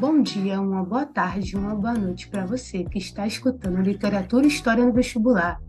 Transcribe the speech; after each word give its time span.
bom 0.00 0.22
dia, 0.22 0.58
uma 0.58 0.82
boa 0.82 1.04
tarde, 1.04 1.54
uma 1.54 1.74
boa 1.74 1.92
noite 1.92 2.26
para 2.26 2.46
você 2.46 2.84
que 2.84 2.96
está 2.96 3.26
escutando 3.26 3.82
Literatura 3.82 4.46
e 4.46 4.48
História 4.48 4.82
no 4.82 4.94
Vestibular, 4.94 5.60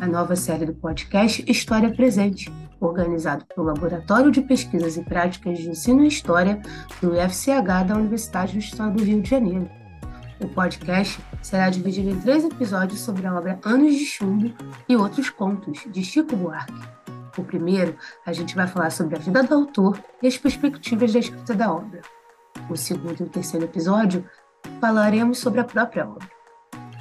a 0.00 0.06
nova 0.08 0.34
série 0.34 0.66
do 0.66 0.74
podcast 0.74 1.44
História 1.46 1.94
Presente, 1.94 2.52
organizado 2.80 3.46
pelo 3.46 3.68
Laboratório 3.68 4.32
de 4.32 4.42
Pesquisas 4.42 4.96
e 4.96 5.04
Práticas 5.04 5.58
de 5.58 5.70
Ensino 5.70 6.02
e 6.02 6.08
História 6.08 6.60
do 7.00 7.12
UFCH 7.12 7.86
da 7.86 7.94
Universidade 7.94 8.54
do 8.54 8.58
Estado 8.58 8.96
do 8.96 9.04
Rio 9.04 9.22
de 9.22 9.30
Janeiro. 9.30 9.70
O 10.40 10.48
podcast 10.48 11.20
será 11.40 11.70
dividido 11.70 12.10
em 12.10 12.18
três 12.18 12.44
episódios 12.44 12.98
sobre 12.98 13.24
a 13.24 13.36
obra 13.36 13.56
Anos 13.64 13.94
de 13.94 14.04
Chumbo 14.04 14.52
e 14.88 14.96
Outros 14.96 15.30
Contos, 15.30 15.84
de 15.92 16.02
Chico 16.02 16.34
Buarque. 16.34 16.74
O 17.38 17.44
primeiro, 17.44 17.96
a 18.26 18.32
gente 18.32 18.56
vai 18.56 18.66
falar 18.66 18.90
sobre 18.90 19.14
a 19.14 19.20
vida 19.20 19.44
do 19.44 19.54
autor 19.54 20.02
e 20.20 20.26
as 20.26 20.36
perspectivas 20.36 21.12
da 21.12 21.20
escrita 21.20 21.54
da 21.54 21.72
obra 21.72 22.15
o 22.68 22.76
segundo 22.76 23.20
e 23.20 23.24
o 23.24 23.28
terceiro 23.28 23.66
episódio, 23.66 24.28
falaremos 24.80 25.38
sobre 25.38 25.60
a 25.60 25.64
própria 25.64 26.08
obra. 26.08 26.28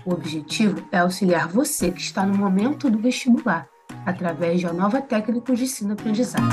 O 0.06 0.14
objetivo 0.14 0.88
é 0.92 1.00
auxiliar 1.00 1.48
você 1.48 1.92
que 1.92 2.00
está 2.00 2.26
no 2.26 2.38
momento 2.38 2.90
do 2.90 3.00
vestibular, 3.00 3.68
através 4.06 4.64
uma 4.64 4.74
nova 4.74 5.02
técnica 5.02 5.56
de 5.56 5.64
ensino-aprendizagem. 5.64 6.48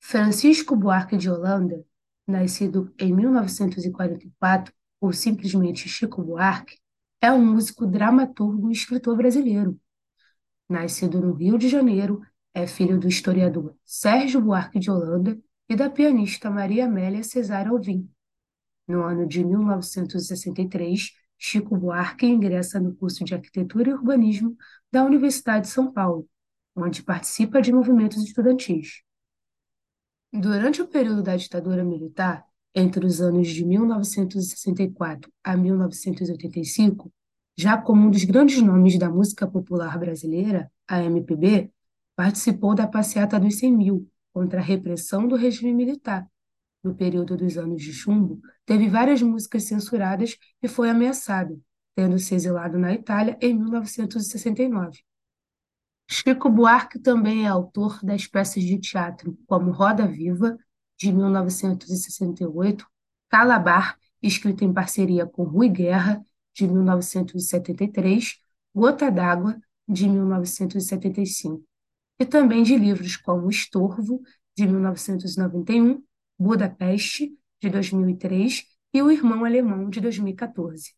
Francisco 0.00 0.74
Buarque 0.74 1.16
de 1.16 1.28
Holanda, 1.28 1.84
nascido 2.26 2.92
em 2.98 3.12
1944, 3.12 4.72
ou 5.00 5.12
simplesmente 5.12 5.88
Chico 5.88 6.22
Buarque, 6.22 6.78
é 7.20 7.30
um 7.30 7.44
músico, 7.44 7.86
dramaturgo 7.86 8.70
e 8.70 8.72
escritor 8.72 9.16
brasileiro. 9.16 9.78
Nascido 10.68 11.20
no 11.20 11.34
Rio 11.34 11.58
de 11.58 11.68
Janeiro 11.68 12.22
é 12.56 12.66
filho 12.66 12.98
do 12.98 13.06
historiador 13.06 13.76
Sérgio 13.84 14.40
Buarque 14.40 14.78
de 14.78 14.90
Holanda 14.90 15.38
e 15.68 15.76
da 15.76 15.90
pianista 15.90 16.48
Maria 16.48 16.86
Amélia 16.86 17.22
Cesar 17.22 17.68
Alvim. 17.68 18.10
No 18.88 19.02
ano 19.02 19.26
de 19.26 19.44
1963, 19.44 21.12
Chico 21.36 21.76
Buarque 21.76 22.24
ingressa 22.24 22.80
no 22.80 22.94
curso 22.96 23.22
de 23.24 23.34
Arquitetura 23.34 23.90
e 23.90 23.92
Urbanismo 23.92 24.56
da 24.90 25.04
Universidade 25.04 25.66
de 25.66 25.72
São 25.72 25.92
Paulo, 25.92 26.26
onde 26.74 27.02
participa 27.02 27.60
de 27.60 27.70
movimentos 27.70 28.24
estudantis. 28.24 29.02
Durante 30.32 30.80
o 30.80 30.88
período 30.88 31.22
da 31.22 31.36
ditadura 31.36 31.84
militar, 31.84 32.42
entre 32.74 33.04
os 33.04 33.20
anos 33.20 33.48
de 33.48 33.66
1964 33.66 35.30
a 35.44 35.54
1985, 35.54 37.12
já 37.54 37.76
como 37.76 38.06
um 38.06 38.10
dos 38.10 38.24
grandes 38.24 38.62
nomes 38.62 38.98
da 38.98 39.10
música 39.10 39.46
popular 39.46 39.98
brasileira, 39.98 40.72
a 40.88 41.02
MPB, 41.02 41.70
Participou 42.16 42.74
da 42.74 42.86
Passeata 42.86 43.38
dos 43.38 43.58
Cem 43.58 43.70
Mil, 43.76 44.10
contra 44.32 44.58
a 44.58 44.62
repressão 44.62 45.28
do 45.28 45.36
regime 45.36 45.74
militar. 45.74 46.26
No 46.82 46.94
período 46.94 47.36
dos 47.36 47.58
anos 47.58 47.82
de 47.82 47.92
chumbo, 47.92 48.40
teve 48.64 48.88
várias 48.88 49.20
músicas 49.20 49.64
censuradas 49.64 50.38
e 50.62 50.66
foi 50.66 50.88
ameaçado, 50.88 51.62
tendo 51.94 52.18
se 52.18 52.34
exilado 52.34 52.78
na 52.78 52.94
Itália 52.94 53.36
em 53.38 53.52
1969. 53.52 54.98
Chico 56.08 56.48
Buarque 56.48 56.98
também 56.98 57.44
é 57.44 57.48
autor 57.48 58.02
das 58.02 58.26
peças 58.26 58.62
de 58.62 58.78
teatro 58.78 59.38
como 59.46 59.70
Roda 59.70 60.06
Viva, 60.06 60.56
de 60.98 61.12
1968, 61.12 62.86
Calabar, 63.28 63.98
escrita 64.22 64.64
em 64.64 64.72
parceria 64.72 65.26
com 65.26 65.42
Rui 65.42 65.68
Guerra, 65.68 66.24
de 66.54 66.66
1973, 66.66 68.36
Gota 68.74 69.10
d'Água, 69.10 69.60
de 69.86 70.08
1975 70.08 71.62
e 72.18 72.24
também 72.24 72.62
de 72.62 72.76
livros 72.76 73.16
como 73.16 73.50
Estorvo, 73.50 74.22
de 74.56 74.66
1991, 74.66 76.02
Budapeste, 76.38 77.36
de 77.60 77.70
2003 77.70 78.64
e 78.92 79.02
O 79.02 79.10
Irmão 79.10 79.44
Alemão, 79.44 79.90
de 79.90 80.00
2014. 80.00 80.94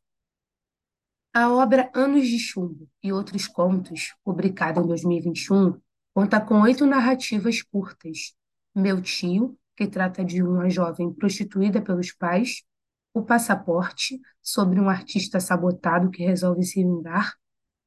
A 1.32 1.52
obra 1.52 1.90
Anos 1.94 2.26
de 2.26 2.38
Chumbo 2.38 2.88
e 3.02 3.12
Outros 3.12 3.46
Contos, 3.46 4.14
publicada 4.24 4.80
em 4.80 4.86
2021, 4.86 5.80
conta 6.14 6.40
com 6.40 6.60
oito 6.62 6.86
narrativas 6.86 7.62
curtas. 7.62 8.34
Meu 8.74 9.00
Tio, 9.00 9.56
que 9.76 9.86
trata 9.86 10.24
de 10.24 10.42
uma 10.42 10.68
jovem 10.68 11.12
prostituída 11.12 11.80
pelos 11.80 12.12
pais, 12.12 12.62
O 13.14 13.22
Passaporte, 13.22 14.20
sobre 14.42 14.80
um 14.80 14.88
artista 14.88 15.38
sabotado 15.38 16.10
que 16.10 16.24
resolve 16.24 16.64
se 16.64 16.82
vingar, 16.82 17.34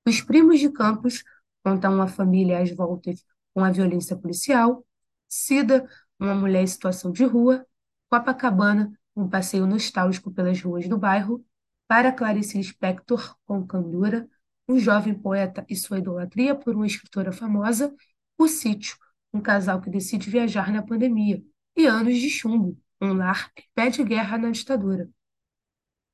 Os 0.08 0.22
Primos 0.22 0.60
de 0.60 0.70
Campos, 0.70 1.24
conta 1.64 1.90
uma 1.90 2.08
família 2.08 2.60
às 2.60 2.72
voltas 2.72 3.24
com 3.54 3.64
a 3.64 3.72
violência 3.72 4.16
policial, 4.16 4.86
Cida, 5.28 5.88
uma 6.20 6.36
mulher 6.36 6.64
em 6.64 6.68
situação 6.68 7.12
de 7.12 7.24
rua, 7.24 7.66
Copacabana, 8.10 8.92
um 9.16 9.28
passeio 9.28 9.66
nostálgico 9.66 10.32
pelas 10.32 10.62
ruas 10.62 10.88
do 10.88 10.98
bairro, 10.98 11.46
para 11.88 12.12
Clarice 12.12 12.58
Lispector, 12.58 13.36
com 13.46 13.66
Candura, 13.66 14.28
um 14.68 14.78
jovem 14.80 15.14
poeta 15.14 15.66
e 15.70 15.76
sua 15.76 16.00
idolatria 16.00 16.56
por 16.56 16.76
uma 16.76 16.86
escritora 16.86 17.32
famosa, 17.32 17.94
O 18.38 18.48
Sítio, 18.48 18.98
um 19.34 19.42
casal 19.42 19.82
que 19.82 19.90
decide 19.90 20.30
viajar 20.30 20.72
na 20.72 20.82
pandemia, 20.82 21.44
e 21.76 21.86
Anos 21.86 22.18
de 22.18 22.30
Chumbo, 22.30 22.78
um 23.02 23.14
lar 23.14 23.52
em 23.58 23.64
pé 23.74 23.90
de 23.90 24.04
guerra 24.04 24.38
na 24.38 24.52
ditadura. 24.52 25.10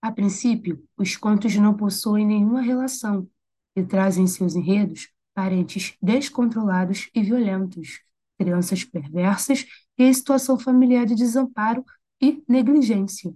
A 0.02 0.12
princípio, 0.12 0.84
os 0.96 1.16
contos 1.16 1.56
não 1.56 1.75
possuem 1.75 2.25
nenhuma 2.25 2.62
relação 2.62 3.29
e 3.75 3.84
trazem 3.84 4.24
em 4.24 4.28
seus 4.28 4.56
enredos 4.56 5.09
parentes 5.38 5.96
descontrolados 6.02 7.12
e 7.14 7.22
violentos, 7.22 8.02
crianças 8.40 8.84
perversas 8.84 9.68
e 9.96 10.03
em 10.06 10.12
situação 10.12 10.58
familiar 10.58 11.06
de 11.06 11.14
desamparo 11.14 11.86
e 12.20 12.44
negligência, 12.50 13.31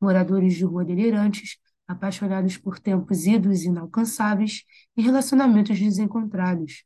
moradores 0.00 0.54
de 0.54 0.64
rua 0.64 0.82
delirantes, 0.82 1.58
apaixonados 1.86 2.56
por 2.56 2.78
tempos 2.78 3.26
idos 3.26 3.64
e 3.64 3.66
inalcançáveis 3.66 4.62
e 4.96 5.02
relacionamentos 5.02 5.78
desencontrados. 5.78 6.84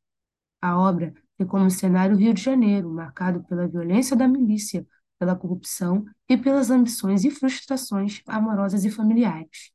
A 0.60 0.76
obra 0.76 1.14
tem 1.38 1.46
como 1.46 1.70
cenário 1.70 2.16
o 2.16 2.18
Rio 2.18 2.34
de 2.34 2.42
Janeiro, 2.42 2.90
marcado 2.90 3.44
pela 3.44 3.68
violência 3.68 4.16
da 4.16 4.26
milícia, 4.26 4.84
pela 5.16 5.36
corrupção 5.36 6.04
e 6.28 6.36
pelas 6.36 6.72
ambições 6.72 7.24
e 7.24 7.30
frustrações 7.30 8.20
amorosas 8.26 8.84
e 8.84 8.90
familiares. 8.90 9.70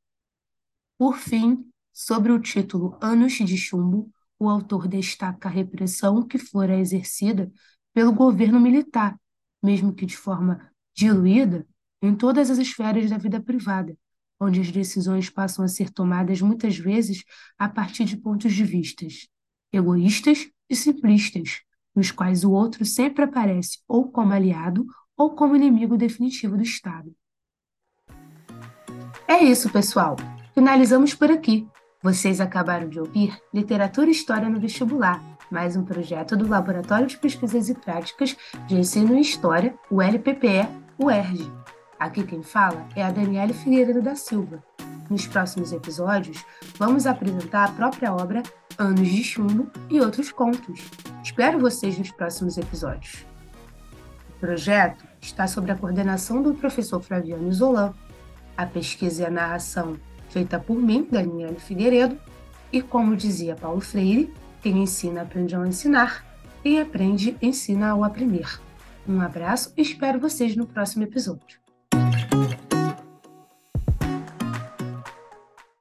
Por 0.98 1.16
fim, 1.16 1.66
sobre 1.94 2.30
o 2.30 2.38
título 2.38 2.98
Anos 3.00 3.32
de 3.32 3.56
Chumbo, 3.56 4.12
o 4.44 4.48
autor 4.48 4.88
destaca 4.88 5.48
a 5.48 5.52
repressão 5.52 6.26
que 6.26 6.38
fora 6.38 6.78
exercida 6.78 7.50
pelo 7.94 8.12
governo 8.12 8.60
militar, 8.60 9.18
mesmo 9.62 9.92
que 9.92 10.06
de 10.06 10.16
forma 10.16 10.70
diluída, 10.94 11.66
em 12.00 12.14
todas 12.14 12.50
as 12.50 12.58
esferas 12.58 13.08
da 13.08 13.18
vida 13.18 13.40
privada, 13.40 13.96
onde 14.40 14.60
as 14.60 14.70
decisões 14.70 15.30
passam 15.30 15.64
a 15.64 15.68
ser 15.68 15.90
tomadas 15.90 16.40
muitas 16.40 16.76
vezes 16.76 17.24
a 17.58 17.68
partir 17.68 18.04
de 18.04 18.16
pontos 18.16 18.52
de 18.52 18.64
vistas 18.64 19.28
egoístas 19.72 20.50
e 20.68 20.76
simplistas, 20.76 21.60
nos 21.94 22.10
quais 22.10 22.44
o 22.44 22.52
outro 22.52 22.84
sempre 22.84 23.24
aparece 23.24 23.78
ou 23.88 24.10
como 24.10 24.32
aliado 24.32 24.86
ou 25.16 25.34
como 25.34 25.56
inimigo 25.56 25.96
definitivo 25.96 26.56
do 26.56 26.62
Estado. 26.62 27.14
É 29.26 29.42
isso, 29.42 29.70
pessoal. 29.70 30.16
Finalizamos 30.54 31.14
por 31.14 31.30
aqui. 31.30 31.66
Vocês 32.02 32.40
acabaram 32.40 32.88
de 32.88 32.98
ouvir 32.98 33.40
Literatura 33.54 34.08
e 34.08 34.10
História 34.10 34.48
no 34.48 34.58
Vestibular, 34.58 35.22
mais 35.48 35.76
um 35.76 35.84
projeto 35.84 36.36
do 36.36 36.48
Laboratório 36.48 37.06
de 37.06 37.16
Pesquisas 37.16 37.68
e 37.68 37.74
Práticas 37.74 38.36
de 38.66 38.74
Ensino 38.74 39.16
e 39.16 39.20
História, 39.20 39.72
o 39.88 40.02
LPPE, 40.02 40.66
UERJ. 40.98 41.48
Aqui 42.00 42.24
quem 42.24 42.42
fala 42.42 42.84
é 42.96 43.04
a 43.04 43.12
Daniele 43.12 43.52
Figueiredo 43.52 44.02
da 44.02 44.16
Silva. 44.16 44.60
Nos 45.08 45.28
próximos 45.28 45.72
episódios, 45.72 46.44
vamos 46.76 47.06
apresentar 47.06 47.68
a 47.68 47.72
própria 47.72 48.12
obra 48.12 48.42
Anos 48.76 49.08
de 49.08 49.22
Chumbo 49.22 49.70
e 49.88 50.00
outros 50.00 50.32
contos. 50.32 50.80
Espero 51.22 51.60
vocês 51.60 51.96
nos 51.96 52.10
próximos 52.10 52.58
episódios. 52.58 53.24
O 54.28 54.40
projeto 54.40 55.04
está 55.20 55.46
sob 55.46 55.70
a 55.70 55.76
coordenação 55.76 56.42
do 56.42 56.52
professor 56.52 57.00
Flaviano 57.00 57.52
Zolan. 57.52 57.94
A 58.56 58.66
pesquisa 58.66 59.22
e 59.22 59.26
a 59.26 59.30
narração 59.30 59.96
feita 60.32 60.58
por 60.58 60.76
mim, 60.76 61.06
Daniela 61.10 61.60
Figueiredo, 61.60 62.18
e 62.72 62.80
como 62.80 63.14
dizia 63.14 63.54
Paulo 63.54 63.80
Freire, 63.80 64.32
quem 64.62 64.82
ensina 64.82 65.22
aprende 65.22 65.54
ao 65.54 65.66
ensinar, 65.66 66.24
quem 66.62 66.80
aprende 66.80 67.36
ensina 67.42 67.90
ao 67.90 68.02
aprender. 68.02 68.60
Um 69.06 69.20
abraço 69.20 69.72
e 69.76 69.82
espero 69.82 70.18
vocês 70.18 70.56
no 70.56 70.66
próximo 70.66 71.02
episódio. 71.04 71.61